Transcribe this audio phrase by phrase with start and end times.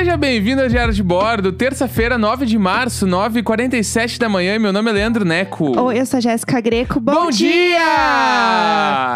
[0.00, 4.72] Seja bem-vindo ao Diário de Bordo, terça-feira, 9 de março, 9h47 da manhã, e meu
[4.72, 5.78] nome é Leandro Neco.
[5.78, 6.98] Oi, eu sou a Jéssica Greco.
[6.98, 7.78] Bom, Bom dia!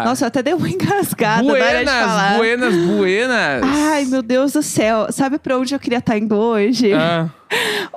[0.05, 2.37] Nossa, eu até dei uma engasgada na hora de buenas, falar.
[2.37, 3.63] buenas, buenas.
[3.63, 5.07] Ai, meu Deus do céu.
[5.09, 6.93] Sabe pra onde eu queria estar indo hoje?
[6.93, 7.29] Ah,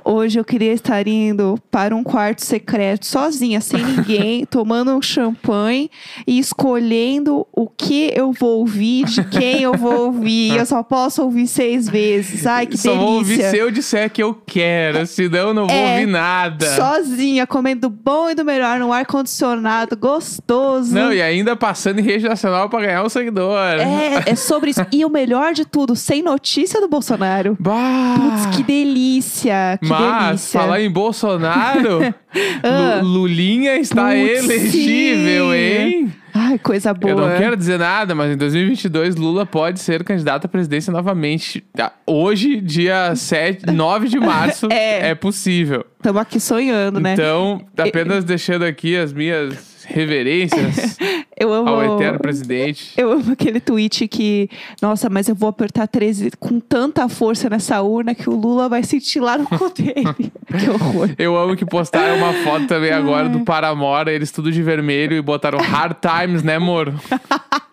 [0.05, 5.91] Hoje eu queria estar indo para um quarto secreto, sozinha, sem ninguém, tomando um champanhe
[6.27, 10.57] e escolhendo o que eu vou ouvir, de quem eu vou ouvir.
[10.57, 12.47] Eu só posso ouvir seis vezes.
[12.47, 13.51] Ai, que só vou ouvir delícia.
[13.51, 16.67] se eu disser que eu quero, senão eu não vou É, ouvir nada.
[16.77, 20.95] Sozinha, comendo do bom e do melhor, no ar-condicionado, gostoso.
[20.95, 23.59] Não, e ainda passando em rede nacional pra ganhar um seguidor.
[23.81, 24.85] É, é sobre isso.
[24.93, 27.57] E o melhor de tudo, sem notícia do Bolsonaro.
[27.61, 28.17] Bah!
[28.17, 30.61] Putz, que delícia, que Mas, delícia.
[30.61, 32.15] falar em Bolsonaro,
[32.63, 33.01] Ah.
[33.03, 35.57] Lu- Lulinha está Putz, elegível, sim.
[35.57, 36.13] hein?
[36.35, 37.11] Ai, coisa boa.
[37.11, 41.65] Eu não quero dizer nada, mas em 2022 Lula pode ser candidato à presidência novamente.
[41.79, 45.11] Ah, Hoje, dia 7, 9 de março, É.
[45.11, 45.85] é possível.
[45.97, 47.15] Estamos aqui sonhando, né?
[47.15, 50.97] Então, apenas deixando aqui as minhas reverências
[51.39, 51.69] eu amo.
[51.69, 52.93] ao eterno presidente.
[52.97, 54.49] Eu amo aquele tweet que,
[54.81, 58.83] nossa, mas eu vou apertar 13 com tanta força nessa urna que o Lula vai
[59.21, 60.33] lá no cu dele.
[60.59, 61.11] que horror.
[61.19, 65.23] Eu amo que postaram uma foto também agora do Paramora, eles tudo de vermelho e
[65.23, 66.95] botaram Hard Times, né, Moro?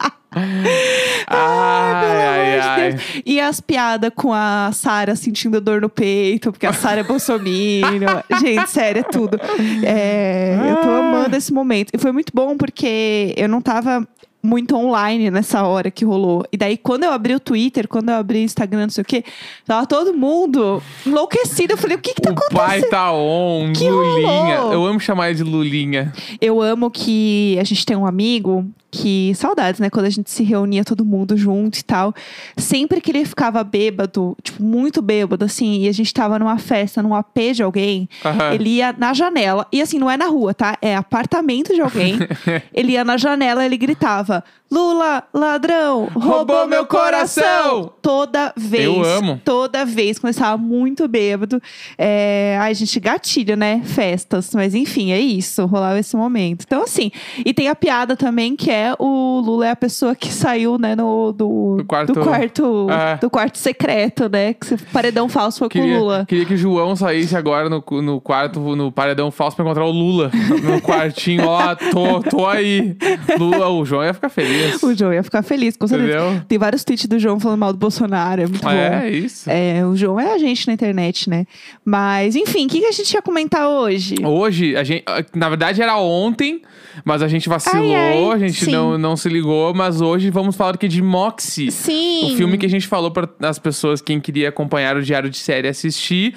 [1.27, 2.89] ai, ai, de ai.
[2.91, 3.03] Deus.
[3.25, 8.21] E as piadas com a Sara sentindo dor no peito, porque a Sara é bolsominion.
[8.39, 9.39] Gente, sério, é tudo.
[9.83, 11.91] É, eu tô amando esse momento.
[11.93, 14.07] E foi muito bom porque eu não tava
[14.45, 16.45] muito online nessa hora que rolou.
[16.51, 19.05] E daí, quando eu abri o Twitter, quando eu abri o Instagram, não sei o
[19.05, 19.23] quê,
[19.65, 21.73] tava todo mundo enlouquecido.
[21.73, 22.89] Eu falei, o que que tá O pai acontecendo?
[22.91, 24.57] tá on, Que Lulinha.
[24.59, 24.73] rolou?
[24.73, 26.13] Eu amo chamar de Lulinha.
[26.39, 29.33] Eu amo que a gente tem um amigo que.
[29.35, 29.89] Saudades, né?
[29.89, 32.13] Quando a gente se reunia todo mundo junto e tal.
[32.57, 37.01] Sempre que ele ficava bêbado, tipo, muito bêbado, assim, e a gente tava numa festa,
[37.03, 38.07] num AP de alguém,
[38.53, 39.67] ele ia na janela.
[39.71, 40.77] E assim, não é na rua, tá?
[40.81, 42.17] É apartamento de alguém.
[42.73, 44.34] ele ia na janela ele gritava:
[44.71, 47.93] Lula, ladrão, roubou, meu coração!
[48.01, 48.83] Toda vez.
[48.85, 49.39] Eu amo.
[49.45, 51.61] Toda vez, quando ele estava muito bêbado.
[51.97, 52.57] É...
[52.59, 53.81] Ai, gente, gatilho, né?
[53.85, 54.51] Festas.
[54.55, 55.65] Mas enfim, é isso.
[55.67, 56.63] Rolava esse momento.
[56.65, 57.11] Então, assim.
[57.45, 60.95] E tem a piada também que é o Lula é a pessoa que saiu, né,
[60.95, 63.17] no, do, Do quarto- do quarto, É.
[63.17, 64.53] do quarto secreto, né?
[64.55, 66.25] Que se- paredão falso foi com o Queria, Lula.
[66.27, 69.91] queria que o João saísse agora no, no quarto, no paredão falso pra encontrar o
[69.91, 70.31] Lula.
[70.63, 72.97] No quartinho, ó, tô, tô aí.
[73.37, 74.81] Lula, o João ia ficar feliz.
[74.83, 76.17] O João ia ficar feliz, com certeza.
[76.17, 76.41] Entendeu?
[76.47, 78.69] Tem vários tweets do João falando mal do Bolsonaro, é muito bom.
[78.69, 79.49] É, isso.
[79.49, 81.45] É, o João é a gente na internet, né?
[81.83, 84.15] Mas, enfim, o que, que a gente ia comentar hoje?
[84.23, 85.03] Hoje, a gente,
[85.33, 86.61] na verdade era ontem,
[87.03, 88.71] mas a gente vacilou, Ai, ai, a gente sim.
[88.71, 91.71] não, não se ligou, mas hoje vamos falar aqui de Moxie.
[91.71, 92.33] Sim.
[92.33, 95.37] O filme que a gente falou para as pessoas, quem queria acompanhar o Diário de
[95.37, 96.35] Série assistir,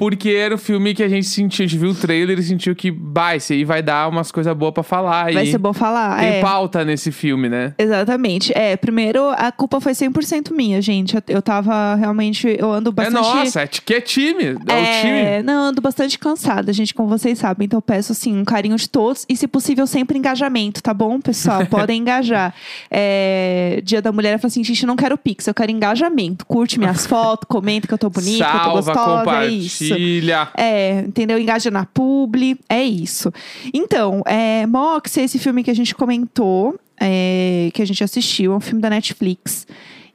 [0.00, 2.74] porque era o filme que a gente sentiu, a gente viu o trailer e sentiu
[2.74, 5.30] que, bah, esse aí vai dar umas coisas boas pra falar.
[5.30, 6.18] Vai ser bom falar.
[6.20, 6.40] Tem é.
[6.40, 7.74] pauta nesse filme, né?
[7.76, 8.50] Exatamente.
[8.56, 11.16] É, primeiro, a culpa foi 100% minha, gente.
[11.16, 12.48] Eu- Eu tava realmente.
[12.58, 13.18] Eu ando bastante.
[13.18, 15.18] É nossa, é, que é time, é, o time.
[15.18, 17.66] É, não, ando bastante cansada, gente, como vocês sabem.
[17.66, 21.20] Então eu peço, assim, um carinho de todos e, se possível, sempre engajamento, tá bom,
[21.20, 21.66] pessoal?
[21.68, 22.54] Podem engajar.
[22.90, 26.46] É, Dia da Mulher, eu falo assim, gente, não quero pix, eu quero engajamento.
[26.46, 29.89] Curte minhas fotos, comenta que eu tô bonita, que eu tô Salva, gostosa, é isso.
[29.94, 30.48] Compartilha.
[30.56, 31.38] É, entendeu?
[31.38, 33.32] Engaja na publi, é isso.
[33.72, 38.56] Então, é, Mox, esse filme que a gente comentou, é, que a gente assistiu, é
[38.56, 39.66] um filme da Netflix.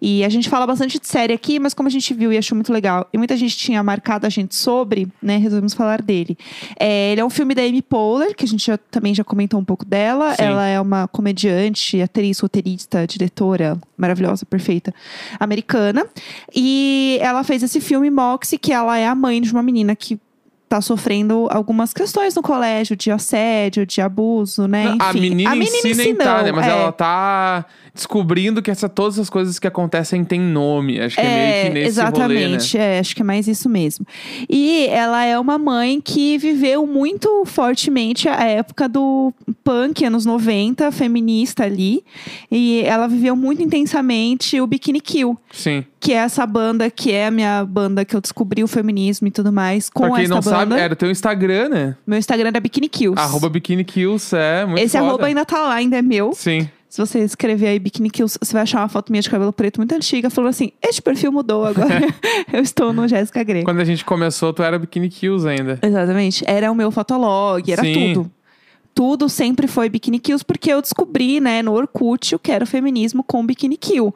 [0.07, 2.55] E a gente fala bastante de série aqui, mas como a gente viu e achou
[2.55, 6.37] muito legal, e muita gente tinha marcado a gente sobre, né, resolvemos falar dele.
[6.79, 9.59] É, ele é um filme da Amy Poehler, que a gente já- também já comentou
[9.59, 10.35] um pouco dela.
[10.35, 10.43] Sim.
[10.43, 14.93] Ela é uma comediante, atriz, roteirista, diretora, maravilhosa, perfeita,
[15.39, 16.05] americana.
[16.53, 20.19] E ela fez esse filme Moxie, que ela é a mãe de uma menina que
[20.69, 24.85] tá sofrendo algumas questões no colégio, de assédio, de abuso, né?
[24.95, 26.51] Enfim, a menina em si nem tá, né?
[26.51, 26.69] Mas é.
[26.69, 30.99] ela tá descobrindo que essa, todas as coisas que acontecem têm nome.
[30.99, 32.97] Acho que é, meio que nesse exatamente, rolê, né?
[32.97, 34.05] é, acho que é mais isso mesmo.
[34.49, 39.33] E ela é uma mãe que viveu muito fortemente a época do
[39.63, 42.03] punk, anos 90, feminista ali.
[42.51, 45.85] E ela viveu muito intensamente o Bikini Kill, Sim.
[45.99, 49.31] que é essa banda que é a minha banda que eu descobri o feminismo e
[49.31, 50.57] tudo mais com pra quem essa não banda.
[50.57, 51.95] sabe, era o teu Instagram, né?
[52.05, 53.17] Meu Instagram era Bikini Kills.
[53.19, 55.07] Arroba Bikini Kills, é muito Esse foda.
[55.09, 56.33] arroba ainda tá lá, ainda é meu.
[56.33, 56.69] Sim.
[56.95, 59.81] Se você escrever aí Bikini Kills, você vai achar uma foto minha de cabelo preto
[59.81, 62.07] muito antiga, falando assim: este perfil mudou agora.
[62.53, 63.65] eu estou no Jéssica Greco.
[63.65, 65.77] Quando a gente começou, tu era Bikini Kills ainda.
[65.81, 66.45] Exatamente.
[66.47, 68.13] Era o meu fotolog, era Sim.
[68.13, 68.31] tudo.
[68.93, 72.67] Tudo sempre foi Bikini Kills, porque eu descobri, né, no Orkut, o que era o
[72.67, 74.15] feminismo com Bikini Kill.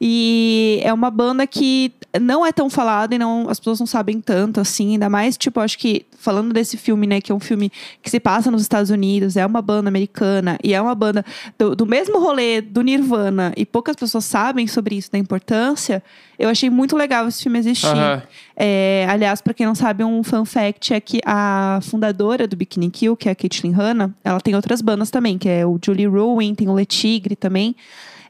[0.00, 4.20] E é uma banda que não é tão falada e não, as pessoas não sabem
[4.20, 4.92] tanto, assim.
[4.92, 7.20] Ainda mais, tipo, acho que falando desse filme, né?
[7.20, 7.70] Que é um filme
[8.02, 11.24] que se passa nos Estados Unidos, é uma banda americana e é uma banda
[11.58, 16.02] do, do mesmo rolê do Nirvana e poucas pessoas sabem sobre isso, da importância.
[16.38, 17.86] Eu achei muito legal esse filme existir.
[17.86, 18.22] Aham.
[18.56, 22.90] É, aliás, pra quem não sabe, um fun fact é que a fundadora do Bikini
[22.90, 26.06] Kill, que é a Caitlyn Hanna, ela tem outras bandas também, que é o Julie
[26.06, 27.76] Ruin, tem o Le Tigre também.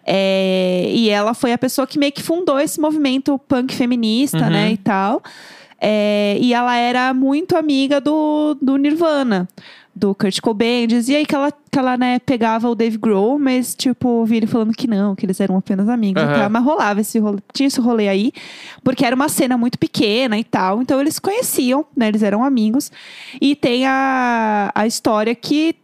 [0.06, 4.50] É, e ela foi a pessoa que meio que fundou esse movimento punk feminista, Uhum.
[4.50, 5.23] né, e tal.
[5.81, 9.49] É, e ela era muito amiga do, do Nirvana,
[9.94, 10.87] do Kurt Cobain.
[10.87, 14.47] Dizia aí que ela, que ela né, pegava o Dave Grohl, mas, tipo, vi ele
[14.47, 16.50] falando que não, que eles eram apenas amigos tal.
[16.50, 18.31] Mas rolava esse rolê, tinha esse rolê aí,
[18.85, 20.82] porque era uma cena muito pequena e tal.
[20.82, 22.08] Então eles se conheciam, né?
[22.08, 22.93] Eles eram amigos.
[23.41, 25.75] E tem a, a história que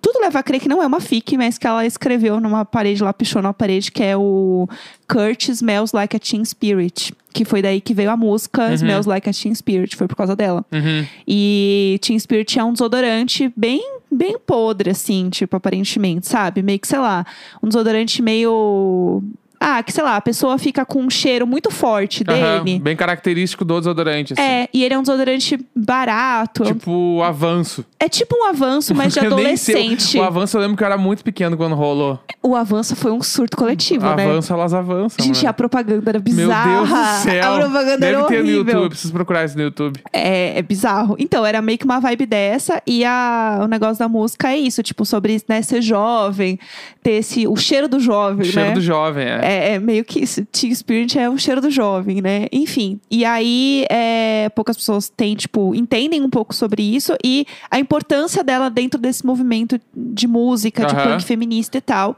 [0.00, 3.02] tudo leva a crer que não é uma fic, mas que ela escreveu numa parede
[3.02, 4.68] lá, pichou numa parede, que é o
[5.08, 7.12] Kurt Smells Like a Teen Spirit.
[7.32, 8.74] Que foi daí que veio a música Uhum.
[8.74, 10.64] Smells Like a Teen Spirit, foi por causa dela.
[10.72, 11.06] Uhum.
[11.26, 16.62] E Teen Spirit é um desodorante bem, bem podre, assim, tipo, aparentemente, sabe?
[16.62, 17.26] Meio que, sei lá,
[17.62, 19.22] um desodorante meio.
[19.58, 22.62] Ah, que sei lá, a pessoa fica com um cheiro muito forte Aham.
[22.64, 22.78] dele.
[22.78, 24.42] Bem característico do desodorante, assim.
[24.42, 26.64] É, e ele é um desodorante barato.
[26.64, 27.84] Tipo o avanço.
[27.98, 29.74] É tipo um avanço, mas de Eu nem sei.
[29.74, 30.18] adolescente.
[30.18, 32.18] O avanço eu lembro que eu era muito pequeno quando rolou.
[32.42, 34.24] O avanço foi um surto coletivo, né?
[34.26, 35.24] avanço, elas avançam.
[35.24, 35.48] Gente, né?
[35.48, 36.70] a propaganda era Meu bizarra.
[36.76, 37.52] Deus do céu.
[37.52, 38.56] A propaganda Deve era ter no horrível.
[38.58, 40.00] YouTube, eu preciso procurar isso no YouTube.
[40.12, 41.16] É, é bizarro.
[41.18, 42.82] Então, era meio que uma vibe dessa.
[42.86, 44.82] E a, o negócio da música é isso.
[44.82, 46.58] Tipo, sobre né, ser jovem.
[47.02, 48.74] Ter esse, o cheiro do jovem, Cheiro né?
[48.74, 49.40] do jovem, é.
[49.46, 50.26] É, é meio que.
[50.46, 52.46] Teen Spirit é o cheiro do jovem, né?
[52.50, 52.98] Enfim.
[53.10, 58.42] E aí, é, poucas pessoas têm, tipo, entendem um pouco sobre isso e a importância
[58.42, 62.16] dela dentro desse movimento de música, de punk feminista e tal.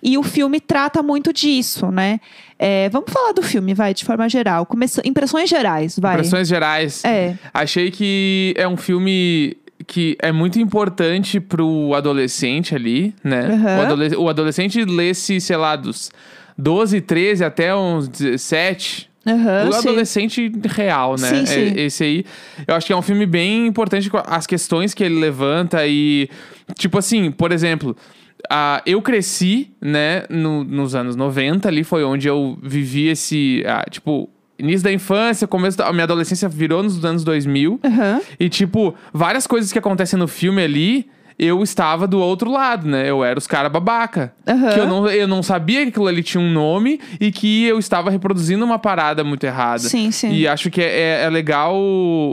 [0.00, 2.20] E o filme trata muito disso, né?
[2.56, 4.64] É, vamos falar do filme, vai, de forma geral.
[4.64, 5.02] Começa...
[5.04, 6.14] Impressões gerais, vai.
[6.14, 7.04] Impressões gerais.
[7.04, 7.34] É.
[7.52, 9.56] Achei que é um filme
[9.88, 13.46] que é muito importante pro adolescente ali, né?
[13.46, 13.78] Aham.
[13.78, 16.10] O, adole- o adolescente lê-se, sei lá, dos
[16.58, 19.08] 12, 13 até uns 17.
[19.26, 19.78] Aham, o sim.
[19.88, 21.28] adolescente real, né?
[21.28, 21.60] Sim, sim.
[21.78, 22.24] É- Esse aí.
[22.66, 26.28] Eu acho que é um filme bem importante com as questões que ele levanta e.
[26.76, 27.96] Tipo assim, por exemplo.
[28.48, 33.84] ah, eu cresci, né, no- nos anos 90, ali foi onde eu vivi esse, ah,
[33.90, 37.80] tipo, início da infância, começo da minha adolescência virou nos anos 2000.
[37.84, 38.20] Aham.
[38.38, 41.06] E, tipo, várias coisas que acontecem no filme ali,
[41.38, 43.08] eu estava do outro lado, né?
[43.08, 44.32] Eu era os caras babaca.
[44.46, 44.70] Aham.
[44.72, 47.78] Que eu não, eu não sabia que aquilo ali tinha um nome e que eu
[47.78, 49.78] estava reproduzindo uma parada muito errada.
[49.78, 50.32] Sim, sim.
[50.32, 50.86] E acho que é,
[51.20, 51.76] é- é legal,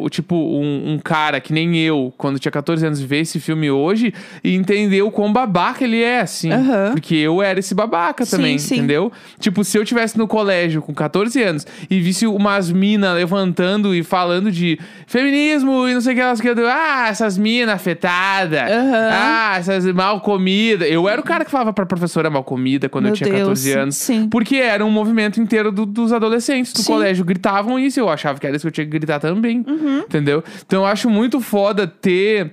[0.10, 4.12] tipo, um, um cara que nem eu, quando tinha 14 anos, ver esse filme hoje
[4.44, 6.52] e entender o quão babaca ele é, assim.
[6.52, 6.92] Aham.
[6.94, 8.78] Porque eu era esse babaca Sim, também, sim.
[8.78, 9.12] entendeu?
[9.40, 14.02] Tipo, se eu tivesse no colégio com 14 anos e visse umas minas levantando e
[14.04, 16.68] falando de feminismo e não sei o que elas queriam.
[16.68, 18.72] Ah, essas minas afetadas.
[18.72, 18.95] Aham.
[18.98, 20.90] Ah, essas mal comidas.
[20.90, 23.42] Eu era o cara que falava pra professora mal comida quando Meu eu tinha Deus,
[23.60, 23.96] 14 anos.
[23.96, 24.28] sim.
[24.30, 26.92] Porque era um movimento inteiro do- dos adolescentes do Sim.
[26.94, 27.24] colégio.
[27.26, 28.00] Gritavam isso.
[28.00, 29.64] Eu achava que era isso que eu tinha que gritar também.
[29.68, 30.00] Uhum.
[30.00, 30.44] Entendeu?
[30.66, 32.52] Então eu acho muito foda ter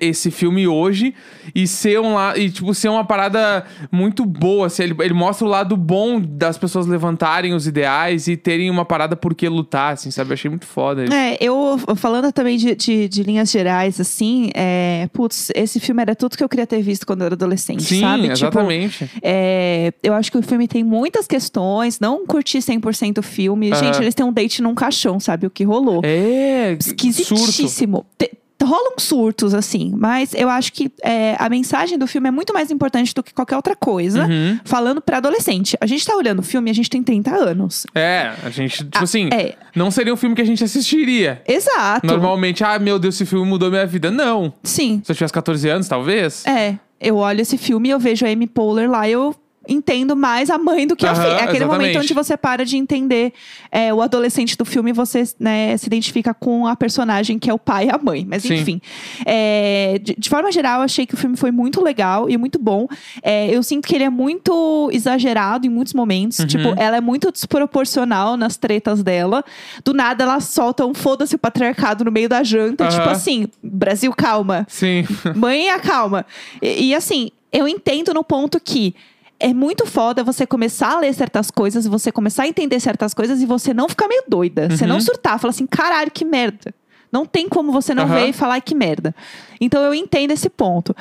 [0.00, 1.14] esse filme hoje
[1.54, 5.46] e ser um la- e tipo ser uma parada muito boa assim, ele, ele mostra
[5.46, 9.92] o lado bom das pessoas levantarem os ideais e terem uma parada por que lutar
[9.94, 11.12] assim sabe eu achei muito foda isso.
[11.12, 16.14] É, eu falando também de, de, de linhas gerais, assim, é, putz, esse filme era
[16.14, 18.22] tudo que eu queria ter visto quando eu era adolescente, sim sabe?
[18.22, 23.22] Tipo, exatamente é, eu acho que o filme tem muitas questões, não curti 100% o
[23.22, 23.74] filme.
[23.74, 25.46] Gente, eles têm um date num caixão, sabe?
[25.46, 26.00] O que rolou.
[26.04, 28.06] é surto Esquisitíssimo.
[28.18, 28.30] Te-
[28.66, 32.70] Rolam surtos, assim, mas eu acho que é, a mensagem do filme é muito mais
[32.70, 34.26] importante do que qualquer outra coisa.
[34.26, 34.58] Uhum.
[34.64, 35.76] Falando pra adolescente.
[35.80, 37.86] A gente tá olhando o filme e a gente tem 30 anos.
[37.94, 39.54] é a gente tipo Ah, assim é.
[39.74, 42.06] não seria um filme que a gente assistiria Exato.
[42.06, 45.00] normalmente ah meu Deus esse filme mudou minha vida não Sim.
[45.04, 48.28] se eu tivesse 14 anos talvez É, eu olho esse filme e eu vejo a
[48.28, 49.34] Amy Poehler lá e eu
[49.68, 51.32] entendo mais a mãe do que a Aham, filha.
[51.32, 51.78] É aquele exatamente.
[51.78, 53.32] momento onde você para de entender
[53.70, 57.54] é, o adolescente do filme e você né, se identifica com a personagem que é
[57.54, 58.24] o pai e a mãe.
[58.28, 58.54] Mas Sim.
[58.54, 58.80] enfim,
[59.24, 62.86] é, de, de forma geral, achei que o filme foi muito legal e muito bom.
[63.22, 66.38] É, eu sinto que ele é muito exagerado em muitos momentos.
[66.38, 66.46] Uhum.
[66.46, 69.44] Tipo, ela é muito desproporcional nas tretas dela.
[69.84, 72.88] Do nada, ela solta um foda-se o patriarcado no meio da janta.
[72.88, 74.66] Tipo assim, Brasil, calma.
[74.68, 75.04] sim
[75.34, 76.26] Mãe, acalma.
[76.62, 78.94] E, e assim, eu entendo no ponto que
[79.38, 83.40] é muito foda você começar a ler certas coisas, você começar a entender certas coisas
[83.42, 84.68] e você não ficar meio doida.
[84.70, 84.90] Você Uhum.
[84.90, 86.74] não surtar, falar assim, caralho, que merda.
[87.12, 88.14] Não tem como você não Aham.
[88.14, 89.14] ver e falar "Ai, que merda.
[89.60, 90.94] Então eu entendo esse ponto.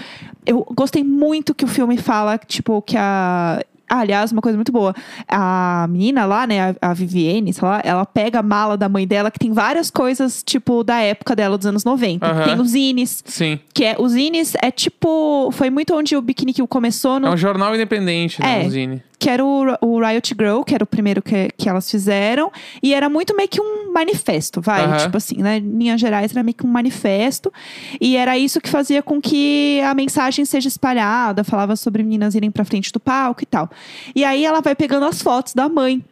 [0.46, 4.72] Eu gostei muito que o filme fala, tipo, que a Ah, aliás, uma coisa muito
[4.72, 4.94] boa.
[5.27, 9.06] A menina lá, né, a, a Vivienne, sei lá, ela pega a mala da mãe
[9.08, 12.25] dela, que tem várias coisas, tipo, da época dela, dos anos 90.
[12.25, 12.44] Aham.
[12.44, 13.60] Tem os zines, Sim.
[13.74, 13.96] que é...
[13.98, 15.50] Os zines é tipo...
[15.51, 18.65] Foi muito onde o Bikini Kill começou, no, É um jornal independente, né?
[18.65, 18.70] É.
[18.70, 19.04] Zine.
[19.17, 22.51] Que era o, o Riot Girl, que era o primeiro que, que elas fizeram.
[22.81, 24.84] E era muito meio que um manifesto, vai.
[24.84, 24.98] Aham.
[24.98, 25.57] Tipo assim, né?
[25.57, 27.51] Em linhas gerais, era meio que um manifesto.
[28.00, 31.43] E era isso que fazia com que a mensagem seja espalhada.
[31.43, 33.69] Falava sobre meninas irem pra frente do palco e tal.
[34.15, 36.03] E aí ela vai pegando as fotos da mãe.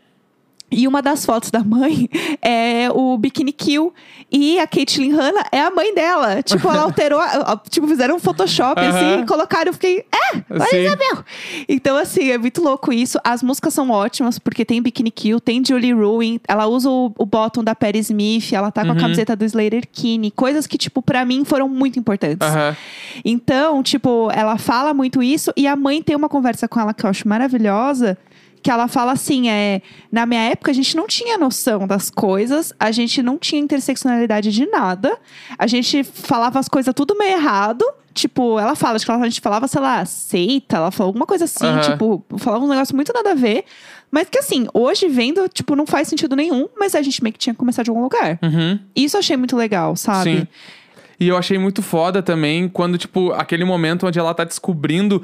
[0.76, 2.10] E uma das fotos da mãe
[2.42, 3.94] é o Bikini Kill.
[4.32, 6.42] E a Caitlyn Hanna é a mãe dela.
[6.42, 7.22] Tipo, ela alterou.
[7.70, 9.22] tipo, fizeram um Photoshop assim Aham.
[9.22, 9.68] e colocaram.
[9.70, 10.80] Eu fiquei, é, olha.
[10.88, 11.24] Isabel.
[11.70, 13.20] Então, assim, é muito louco isso.
[13.24, 16.40] As músicas são ótimas, porque tem Bikini Kill, tem Julie Ruin.
[16.48, 18.98] Ela usa o, o bottom da Perry Smith, ela tá com Uhum.
[18.98, 20.32] a camiseta do Slater Kinney.
[20.32, 22.48] Coisas que, tipo, pra mim foram muito importantes.
[22.48, 22.76] Aham.
[23.24, 27.06] Então, tipo, ela fala muito isso e a mãe tem uma conversa com ela que
[27.06, 28.18] eu acho maravilhosa.
[28.64, 29.82] Que ela fala assim, é...
[30.10, 32.74] Na minha época, a gente não tinha noção das coisas.
[32.80, 35.18] A gente não tinha interseccionalidade de nada.
[35.60, 37.84] A gente falava as coisas tudo meio errado.
[38.14, 40.78] Tipo, ela fala, acho que ela- a gente falava, sei lá, seita.
[40.78, 41.82] Ela falou alguma coisa assim, Aham.
[41.92, 42.26] tipo...
[42.38, 43.66] Falava um negócio muito nada a ver.
[44.10, 46.70] Mas que assim, hoje vendo, tipo, não faz sentido nenhum.
[46.80, 48.40] Mas a gente meio que tinha que começar de algum lugar.
[48.42, 48.80] Uhum.
[48.96, 50.38] Isso eu achei muito legal, sabe?
[50.42, 50.48] Sim.
[51.20, 55.22] E eu achei muito foda também quando, tipo, aquele momento onde ela tá descobrindo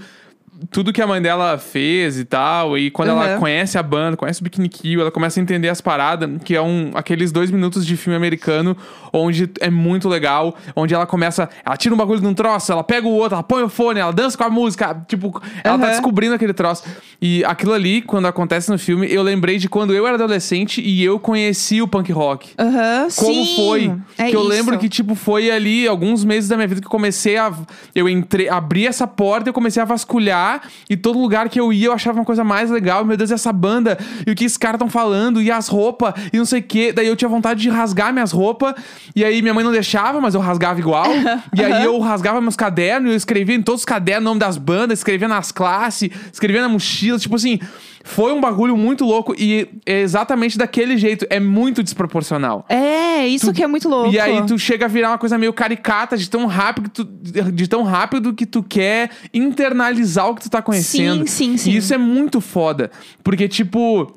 [0.72, 2.78] tudo que a mãe dela fez e tal.
[2.78, 3.40] E quando ela Uhum.
[3.40, 6.62] conhece a banda, conhece o Bikini Kill, ela começa a entender as paradas, que é
[6.62, 8.76] um aqueles dois minutos de filme americano
[9.12, 12.84] onde é muito legal, onde ela começa, ela tira um bagulho de um troço, ela
[12.84, 15.86] pega o outro, ela põe o fone, ela dança com a música, tipo, ela tá
[15.86, 15.92] Uhum.
[15.92, 16.84] descobrindo aquele troço.
[17.22, 21.04] E aquilo ali, quando acontece no filme, eu lembrei de quando eu era adolescente e
[21.04, 22.50] eu conheci o punk rock.
[22.60, 23.56] Aham, Como sim.
[23.56, 23.94] foi?
[24.18, 24.50] É que eu isso.
[24.50, 27.52] lembro que, tipo, foi ali alguns meses da minha vida que eu comecei a.
[27.96, 30.49] Eu entrei, abri essa porta, eu comecei a vasculhar,
[30.90, 33.04] e todo lugar que eu ia eu achava uma coisa mais legal.
[33.04, 36.38] Meu Deus, essa banda, e o que esses caras estão falando, e as roupas, e
[36.38, 36.92] não sei o quê.
[36.94, 38.76] Daí eu tinha vontade de rasgar minhas roupas,
[39.16, 41.08] e aí minha mãe não deixava, mas eu rasgava igual.
[41.56, 44.58] e aí eu rasgava meus cadernos, eu escrevia em todos os cadernos o nome das
[44.58, 47.60] bandas, escrevia nas classes, escrevia na mochila, tipo assim.
[48.04, 51.26] Foi um bagulho muito louco e é exatamente daquele jeito.
[51.30, 52.66] É muito desproporcional.
[52.70, 54.12] É, isso que é muito louco.
[54.14, 57.04] E aí tu chega a virar uma coisa meio caricata de tão rápido que tu,
[57.52, 61.28] de tão rápido que tu quer internalizar o que tu tá conhecendo.
[61.28, 61.72] Sim, sim, sim.
[61.72, 62.90] E isso é muito foda,
[63.24, 64.12] porque tipo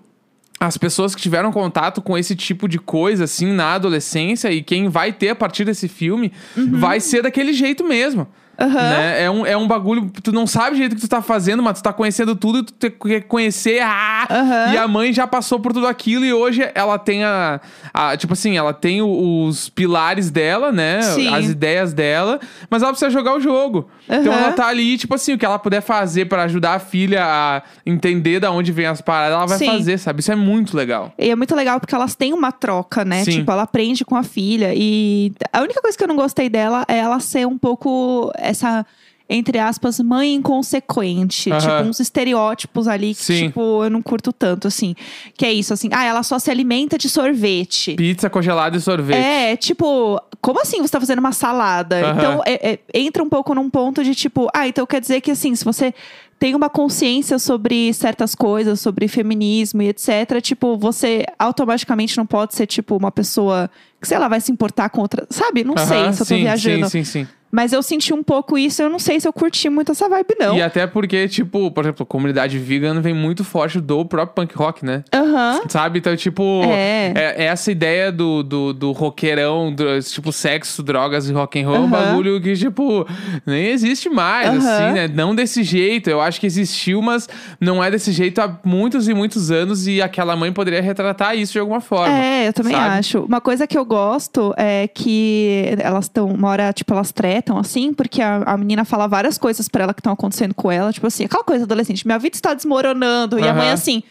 [0.61, 4.89] as pessoas que tiveram contato com esse tipo de coisa assim na adolescência e quem
[4.89, 6.79] vai ter a partir desse filme Uhum.
[6.79, 8.29] vai ser daquele jeito mesmo.
[8.59, 9.25] Né?
[9.25, 11.81] É, um, é um bagulho, tu não sabe o jeito que tu tá fazendo, mas
[11.81, 13.81] tu tá conhecendo tudo e tu te- quer conhecer.
[13.83, 14.73] Ah, Aham.
[14.73, 17.61] E a mãe já passou por tudo aquilo e hoje ela tem a.
[17.93, 21.03] a- tipo assim, ela tem o- os pilares dela, né?
[21.03, 21.33] Sim.
[21.35, 22.39] As ideias dela,
[22.71, 23.89] mas ela precisa jogar o jogo.
[24.09, 24.43] Então Aham.
[24.43, 27.63] ela tá ali, tipo assim, o que ela puder fazer pra ajudar a filha a
[27.85, 29.67] entender da onde vem as paradas, ela vai Sim.
[29.67, 30.21] fazer, sabe?
[30.21, 31.13] Isso é muito legal.
[31.19, 33.25] E é muito legal porque elas têm uma troca, né?
[33.25, 33.33] Sim.
[33.39, 34.73] Tipo, ela aprende com a filha.
[34.75, 38.85] E a única coisa que eu não gostei dela é ela ser um pouco essa.
[39.31, 41.45] Entre aspas, mãe inconsequente.
[41.45, 43.47] Tipo, uns estereótipos ali que, Sim.
[43.47, 44.95] tipo, eu não curto tanto, assim.
[45.39, 45.89] Que é isso, assim.
[45.91, 47.95] Ah, ela só se alimenta de sorvete.
[47.95, 49.17] Pizza congelada e sorvete.
[49.17, 52.01] É, tipo, como assim você tá fazendo uma salada?
[52.11, 55.31] Então, é- é- entra um pouco num ponto de tipo, ah, então quer dizer que
[55.31, 55.95] assim, se você
[56.39, 62.55] tem uma consciência sobre certas coisas, sobre feminismo e etc, tipo, você automaticamente não pode
[62.55, 63.71] ser, tipo, uma pessoa
[64.01, 65.25] que, sei lá, vai se importar com outra.
[65.31, 65.63] Sabe?
[65.63, 66.91] Não sei se eu tô sim, viajando.
[66.91, 67.29] Sim, sim, sim.
[67.55, 70.35] Mas eu senti um pouco isso, eu não sei se eu curti muito essa vibe,
[70.41, 70.57] não.
[70.57, 74.57] E até porque, tipo, por exemplo, a comunidade vegan vem muito forte do próprio punk
[74.57, 75.05] rock, né?
[75.15, 75.61] Aham.
[75.69, 75.99] Sabe?
[75.99, 77.13] Então, tipo, É.
[77.15, 81.77] é- essa ideia do, do, do roqueirão, do, tipo, sexo, drogas e rock and roll,
[81.77, 83.07] é um bagulho que, tipo,
[83.45, 84.57] nem existe mais, Aham.
[84.59, 85.09] assim, né?
[85.09, 86.09] Não desse jeito.
[86.09, 87.29] Eu acho que existiu, mas
[87.61, 91.53] não é desse jeito há muitos e muitos anos e aquela mãe poderia retratar isso
[91.53, 92.09] de alguma forma.
[92.17, 92.99] É, eu também sabe?
[92.99, 93.21] acho.
[93.25, 97.93] Uma coisa que eu gosto é que elas estão, uma hora, tipo, elas tretam, assim,
[97.93, 100.93] porque a, a menina fala várias coisas pra ela que estão acontecendo com ela.
[100.93, 103.39] Tipo assim, aquela coisa adolescente, minha vida está desmoronando.
[103.39, 104.03] E a mãe assim.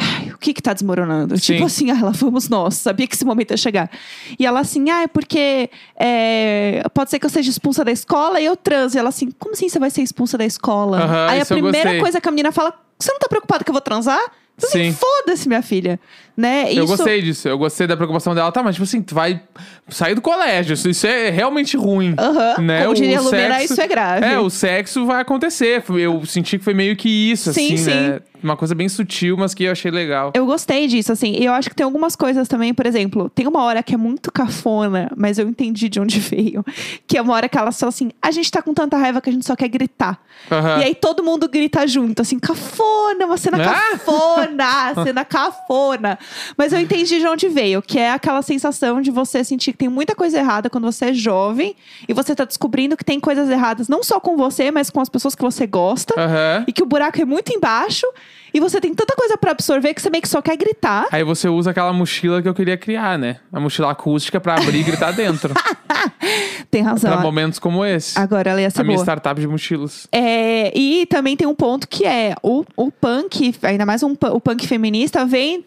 [0.00, 1.36] "Ai, O que que tá desmoronando?
[1.36, 1.54] Sim.
[1.54, 3.90] Tipo assim, ah, ela, vamos nós, sabia que esse momento ia chegar.
[4.38, 8.40] E ela assim, ah, é porque é, pode ser que eu seja expulsa da escola
[8.40, 8.96] e eu transe.
[8.96, 10.98] E ela assim, como assim você vai ser expulsa da escola?
[11.30, 13.80] Aí a primeira coisa que a menina fala, você não tá preocupada que eu vou
[13.82, 14.20] transar?
[14.60, 14.92] Assim, Sim.
[14.92, 16.00] foda-se, minha filha.
[16.38, 16.66] Né?
[16.72, 18.52] Eu Isso- gostei disso, eu gostei da preocupação dela.
[18.52, 19.40] Tá, mas tipo assim, tu vai
[19.88, 22.14] sair do colégio, isso, é realmente ruim.
[22.16, 22.78] Aham, né?
[22.82, 24.24] como O diria Lumena, sexo- isso é grave.
[24.24, 25.82] É, o sexo vai acontecer.
[25.88, 27.90] Eu senti que foi meio que isso, Sim, assim, sim.
[27.90, 28.20] né?
[28.40, 30.30] Uma coisa bem sutil, mas que eu achei legal.
[30.32, 31.32] Eu gostei disso, assim.
[31.32, 33.96] E eu acho que tem algumas coisas também, por exemplo, tem uma hora que é
[33.96, 36.64] muito cafona, mas eu entendi de onde veio.
[37.04, 39.28] Que é uma hora que elas falam assim: a gente tá com tanta raiva que
[39.28, 40.20] a gente só quer gritar.
[40.52, 40.78] Aham.
[40.78, 43.98] E aí todo mundo grita junto, assim, cafona, uma cena Ah!
[43.98, 46.16] cafona, cena cafona.
[46.56, 49.88] Mas eu entendi de onde veio, que é aquela sensação de você sentir que tem
[49.88, 51.74] muita coisa errada quando você é jovem
[52.08, 55.08] e você tá descobrindo que tem coisas erradas não só com você, mas com as
[55.08, 56.14] pessoas que você gosta.
[56.18, 56.64] Aham.
[56.66, 58.06] E que o buraco é muito embaixo
[58.52, 61.06] e você tem tanta coisa pra absorver que você meio que só quer gritar.
[61.12, 63.36] Aí você usa aquela mochila que eu queria criar, né?
[63.52, 65.54] A mochila acústica pra abrir e gritar dentro.
[66.70, 67.12] Tem razão.
[67.12, 68.18] pra momentos como esse.
[68.18, 69.04] Agora ela ia ser a minha boa.
[69.04, 70.06] startup de mochilas.
[70.12, 74.40] É, e também tem um ponto que é o, o punk, ainda mais um, o
[74.40, 75.64] punk feminista, vem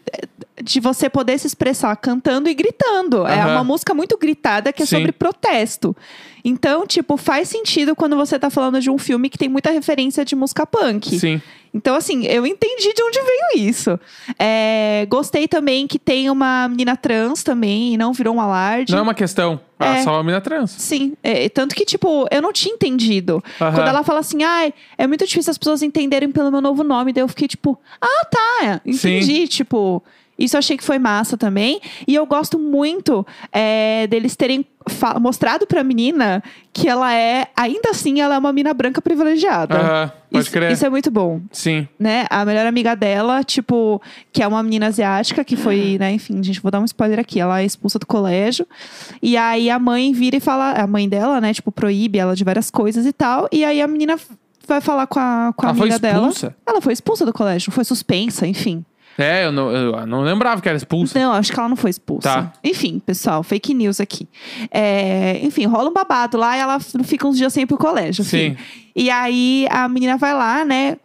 [0.62, 3.26] de você poder se expressar cantando e gritando.
[3.26, 3.52] É Aham.
[3.52, 4.96] uma música muito gritada que é Sim.
[4.96, 5.96] sobre protesto.
[6.44, 10.24] Então, tipo, faz sentido quando você tá falando de um filme que tem muita referência
[10.24, 11.18] de música punk.
[11.18, 11.40] Sim.
[11.74, 13.98] Então, assim, eu entendi de onde veio isso.
[14.38, 18.92] É, gostei também que tem uma menina trans também, e não virou um alarde.
[18.92, 19.60] Não é uma questão.
[19.78, 20.02] Ah, É.
[20.02, 20.70] só uma mina trans.
[20.72, 23.42] Sim, é, tanto que, tipo, eu não tinha entendido.
[23.60, 23.72] Aham.
[23.74, 27.12] Quando ela fala assim, ai, é muito difícil as pessoas entenderem pelo meu novo nome,
[27.12, 30.02] daí eu fiquei tipo, ah, tá, entendi, tipo.
[30.38, 31.80] Isso eu achei que foi massa também.
[32.06, 34.66] E eu gosto muito é, deles terem
[35.20, 39.76] mostrado pra menina que ela é, ainda assim, ela é uma mina branca privilegiada.
[39.76, 40.72] Aham, pode isso, crer.
[40.72, 41.86] isso é muito bom Sim.
[41.98, 42.26] né?
[42.30, 46.60] A melhor amiga dela, tipo, que é uma menina asiática, que foi, né, enfim, gente,
[46.60, 47.38] vou dar um spoiler aqui.
[47.38, 48.66] Ela é expulsa do colégio.
[49.20, 52.42] E aí a mãe vira e fala, a mãe dela, né, tipo, proíbe ela de
[52.42, 53.48] várias coisas e tal.
[53.52, 54.18] E aí a menina
[54.66, 56.30] vai falar com a, com a Ela foi amiga dela.
[56.66, 58.84] Ela foi expulsa do colégio, foi suspensa, enfim.
[59.18, 61.18] É, eu não, eu não lembrava que era expulsa.
[61.18, 62.28] Não, acho que ela não foi expulsa.
[62.28, 62.52] Tá.
[62.64, 64.28] Enfim, pessoal, fake news aqui.
[64.70, 68.24] É, enfim, rola um babado lá e ela fica uns dias sem ir pro colégio.
[68.24, 68.46] Sim.
[68.46, 68.56] Enfim.
[68.94, 70.96] E aí a menina vai lá, né?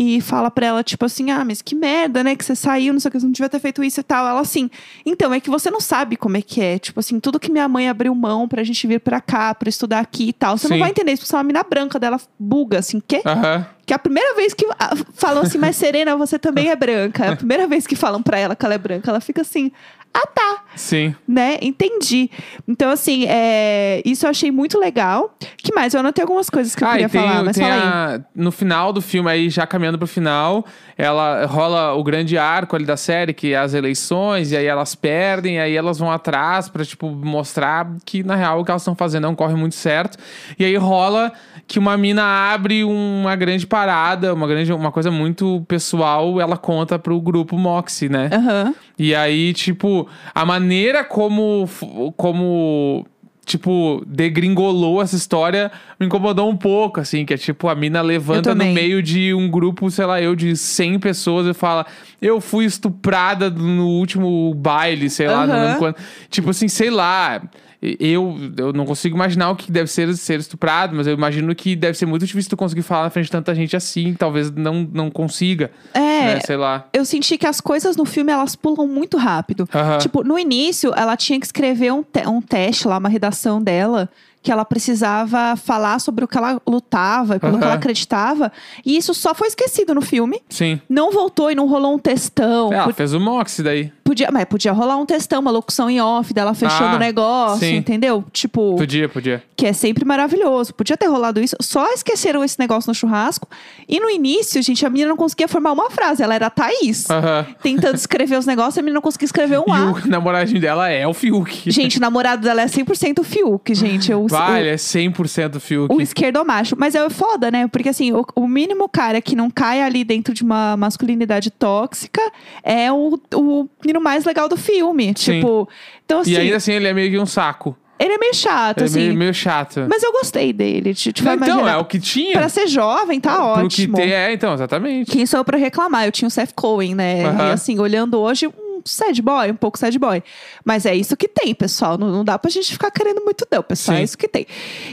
[0.00, 2.36] E fala pra ela, tipo assim, ah, mas que merda, né?
[2.36, 4.28] Que você saiu, não sei o que, você não devia ter feito isso e tal.
[4.28, 4.70] Ela assim,
[5.04, 6.78] então, é que você não sabe como é que é.
[6.78, 9.98] Tipo assim, tudo que minha mãe abriu mão pra gente vir pra cá, pra estudar
[9.98, 10.56] aqui e tal.
[10.56, 10.82] Você não Sim.
[10.82, 13.22] vai entender isso, porque você é uma menina branca dela buga, assim, quê?
[13.26, 13.66] Aham.
[13.84, 17.24] Que é a primeira vez que ah, falam assim, mas Serena, você também é branca.
[17.24, 19.72] É a primeira vez que falam pra ela que ela é branca, ela fica assim,
[20.20, 21.14] ah tá, Sim.
[21.26, 21.58] né?
[21.62, 22.30] Entendi.
[22.66, 25.34] Então, assim, é, isso eu achei muito legal.
[25.56, 25.92] que mais?
[25.94, 28.16] Eu anotei algumas coisas que eu Ah, queria tem, falar, mas tem fala aí.
[28.16, 30.64] a- no final do filme, aí já caminhando pro final,
[30.96, 34.94] ela rola o grande arco ali da série, que é as eleições, e aí elas
[34.94, 38.82] perdem, e aí elas vão atrás pra, tipo, mostrar que, na real, o que elas
[38.82, 40.16] estão fazendo não corre muito certo.
[40.58, 41.32] E aí rola
[41.68, 46.98] que uma mina abre uma grande parada, uma grande, uma coisa muito pessoal, ela conta
[46.98, 48.30] pro grupo Moxie, né?
[48.32, 48.74] Aham.
[48.98, 51.68] E aí, tipo, a maneira como,
[52.16, 53.06] como
[53.44, 58.54] tipo, degringolou essa história me incomodou um pouco, assim, que é tipo, a mina levanta
[58.54, 61.84] no meio de um grupo, sei lá, eu, de 100 pessoas e fala,
[62.20, 65.96] eu fui estuprada no último baile, sei lá, não lembro quando.
[66.30, 67.42] Tipo assim, sei lá.
[67.80, 71.76] Eu, eu não consigo imaginar o que deve ser ser estuprado, mas eu imagino que
[71.76, 74.14] deve ser muito difícil tu conseguir falar na frente de tanta gente assim.
[74.14, 75.70] Talvez não, não consiga.
[75.94, 76.88] É, né, sei lá.
[76.92, 79.68] eu senti que as coisas no filme elas pulam muito rápido.
[80.00, 84.08] Tipo, no início, ela tinha que escrever um, te- um teste lá, uma redação dela,
[84.42, 87.66] que ela precisava falar sobre o que ela lutava pelo que Aham.
[87.66, 88.52] ela acreditava.
[88.86, 90.40] E isso só foi esquecido no filme.
[90.48, 90.80] Sim.
[90.88, 92.72] Não voltou e não rolou um textão.
[92.72, 93.92] É, ela fez o Moxie daí.
[94.18, 97.60] Podia, mas podia rolar um textão, uma locução em off dela fechando Ah, o negócio,
[97.60, 97.76] sim.
[97.76, 98.24] entendeu?
[98.32, 99.42] Tipo, Podia, podia.
[99.56, 100.74] que é sempre maravilhoso.
[100.74, 101.54] Podia ter rolado isso.
[101.60, 103.46] Só esqueceram esse negócio no churrasco.
[103.88, 106.20] E no início, gente, a menina não conseguia formar uma frase.
[106.22, 107.08] Ela era Thaís.
[107.08, 107.46] Aham.
[107.62, 109.92] Tentando escrever os negócios, a menina não conseguia escrever um E A.
[109.92, 111.70] o namoradinho dela é o Fiuk.
[111.70, 114.12] Gente, o namorado dela é 100% Fiuk, gente.
[114.12, 115.94] O, Vai, o- é 100% Fiuk.
[115.94, 116.74] o esquerdomacho.
[116.76, 117.68] Mas é foda, né?
[117.68, 122.20] Porque assim, o, o mínimo cara que não cai ali dentro de uma masculinidade tóxica
[122.64, 125.12] é o, o menino mais legal do filme.
[125.16, 125.40] Sim.
[125.40, 125.68] Tipo,
[126.04, 127.76] então assim, E ainda assim, ele é meio que um saco.
[127.98, 128.98] ele é meio chato, Ele é assim.
[129.00, 129.86] meio, meio chato.
[129.88, 130.94] Mas eu gostei dele.
[130.94, 131.72] Tipo, então, imaginar.
[131.72, 132.32] é o que tinha.
[132.32, 133.96] Pra ser jovem, tá Pro ótimo.
[133.96, 135.10] que tem, é, então, exatamente.
[135.10, 136.04] Quem sou eu pra reclamar?
[136.06, 137.22] Eu tinha o Seth Cohen, né?
[137.22, 140.22] E assim, olhando hoje, um sad boy, um pouco sad boy.
[140.64, 141.98] Mas é isso que tem, pessoal.
[141.98, 143.96] Não, não dá pra gente ficar querendo muito, não, pessoal.
[143.96, 144.00] Sim.
[144.00, 144.46] É isso que tem.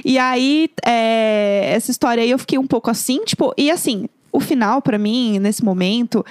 [0.04, 4.39] E aí, é, essa história aí eu fiquei um pouco assim, tipo, e assim, o
[4.39, 6.25] final, pra mim, nesse momento,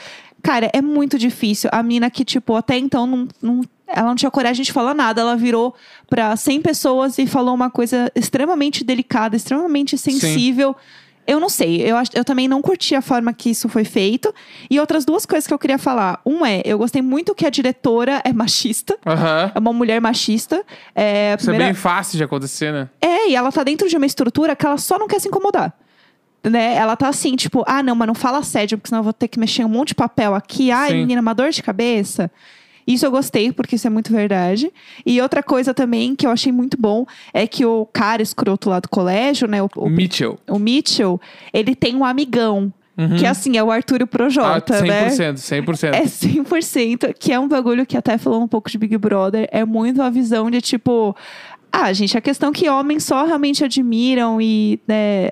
[0.44, 1.68] cara, é muito difícil.
[1.72, 3.28] A menina que, tipo, até então não.
[3.42, 5.74] não ela não tinha coragem de falar nada, ela virou
[6.08, 10.74] pra 100 pessoas e falou uma coisa extremamente delicada, extremamente sensível.
[11.26, 14.34] Eu não sei, eu, eu também não curti a forma que isso foi feito.
[14.70, 16.20] E outras duas coisas que eu queria falar.
[16.26, 18.96] Um é, eu gostei muito que a diretora é machista.
[19.06, 19.52] Aham.
[19.54, 20.64] É uma mulher machista.
[20.94, 22.88] É, a Isso é primeira- bem fácil de acontecer, né?
[23.00, 25.72] é, e ela tá dentro de uma estrutura que ela só não quer se incomodar.
[26.44, 26.74] Né?
[26.74, 29.28] Ela tá assim, tipo, ah, não, mas não fala assédio, porque senão eu vou ter
[29.28, 30.70] que mexer um monte de papel aqui.
[30.70, 30.96] Ai, Sim.
[30.98, 32.30] menina, uma dor de cabeça.
[32.86, 34.70] Isso eu gostei, porque isso é muito verdade.
[35.06, 38.78] E outra coisa também que eu achei muito bom é que o cara escroto lá
[38.78, 39.62] do colégio, né?
[39.62, 40.38] O, o, Mitchell.
[40.48, 41.20] o Mitchell,
[41.52, 42.72] ele tem um amigão.
[42.96, 43.16] Uhum.
[43.16, 45.08] Que assim, é o Arthur Ah, Projota, né?
[45.08, 45.94] 100%, 100%.
[45.94, 49.48] É 100%, que é um bagulho que até falou um pouco de Big Brother.
[49.50, 51.16] É muito a visão de tipo.
[51.72, 55.30] Ah, gente, a questão que homens só realmente admiram e né,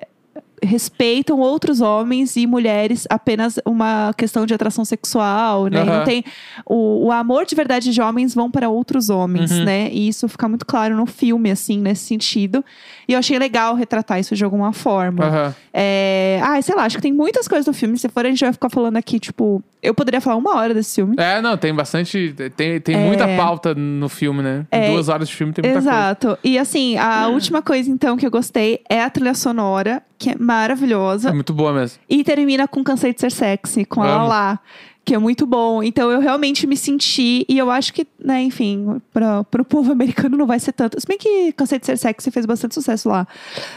[0.63, 5.81] respeitam outros homens e mulheres apenas uma questão de atração sexual, né?
[5.81, 5.97] Aham.
[5.99, 6.23] Não tem
[6.65, 9.63] o, o amor de verdade de homens vão para outros homens, Uhum.
[9.65, 9.89] né?
[9.91, 12.63] E isso fica muito claro no filme, assim, nesse sentido.
[13.07, 15.25] E eu achei legal retratar isso de alguma forma.
[15.25, 15.55] Aham.
[15.73, 16.39] É...
[16.43, 17.97] Ah, sei lá, acho que tem muitas coisas do filme.
[17.97, 19.61] Se for, a gente vai ficar falando aqui, tipo.
[19.81, 21.15] Eu poderia falar uma hora desse filme.
[21.19, 22.33] É, não, tem bastante.
[22.55, 23.05] Tem, tem É.
[23.05, 24.65] muita pauta no filme, né?
[24.71, 24.89] É.
[24.89, 26.37] Duas horas de filme tem muita Exato.
[26.41, 30.35] E assim, a última coisa, então, que eu gostei é a trilha sonora, que é
[30.39, 31.29] maravilhosa.
[31.29, 31.99] É muito boa mesmo.
[32.09, 34.59] E termina com Cansei de Ser Sexy, com ela lá.
[35.03, 35.83] Que é muito bom.
[35.83, 37.45] Então eu realmente me senti.
[37.49, 40.97] E eu acho que, né, enfim, pra, pro povo americano não vai ser tanto.
[40.97, 43.27] Se bem que Cansei de Ser Sexy fez bastante sucesso lá.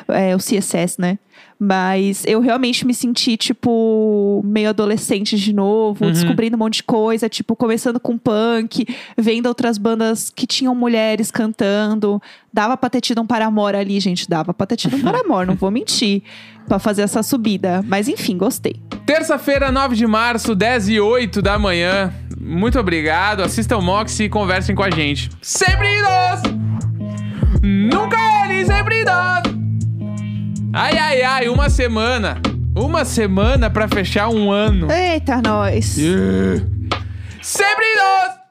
[0.07, 1.19] É, o CSS, né?
[1.59, 6.13] Mas eu realmente me senti, tipo, meio adolescente de novo, Uhum.
[6.13, 11.31] descobrindo um monte de coisa, tipo, começando com punk, vendo outras bandas que tinham mulheres
[11.31, 12.21] cantando.
[12.53, 14.29] Dava pra ter tido um Paramore ali, gente.
[14.29, 16.23] Dava pra ter tido um Paramore, não vou mentir.
[16.69, 17.83] Pra fazer essa subida.
[17.87, 18.75] Mas enfim, gostei.
[19.07, 22.13] Terça-feira, 9 de março, 10 e 8 da manhã.
[22.39, 23.41] Muito obrigado.
[23.41, 25.31] Assistam o Mox e conversem com a gente.
[25.41, 26.43] Sempre nós!
[27.63, 29.56] Nunca ele, sempre nós!
[30.73, 32.41] Ai, ai, ai, uma semana.
[32.75, 34.91] Uma semana pra fechar um ano.
[34.91, 35.97] Eita, nós.
[35.97, 36.65] Yeah.
[37.41, 38.46] Sempre nós!